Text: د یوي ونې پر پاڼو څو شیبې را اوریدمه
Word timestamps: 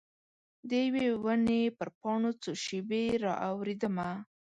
د 0.67 0.69
یوي 0.85 1.07
ونې 1.23 1.61
پر 1.77 1.89
پاڼو 1.99 2.31
څو 2.41 2.51
شیبې 2.63 3.03
را 3.23 3.33
اوریدمه 3.49 4.09